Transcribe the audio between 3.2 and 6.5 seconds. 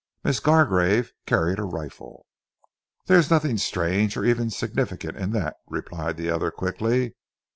nothing strange or even significant in that," replied the other